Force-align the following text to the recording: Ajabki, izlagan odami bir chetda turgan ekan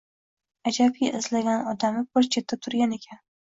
Ajabki, 0.71 1.11
izlagan 1.19 1.69
odami 1.75 2.03
bir 2.19 2.33
chetda 2.37 2.61
turgan 2.67 3.01
ekan 3.01 3.25